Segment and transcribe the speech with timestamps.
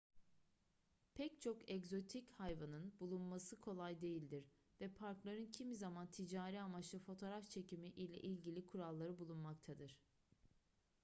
[1.15, 7.87] pek çok egzotik hayvanın bulunması kolay değildir ve parkların kimi zaman ticari amaçlı fotoğraf çekimi
[7.87, 9.97] ile ilgili kuralları bulunmaktadır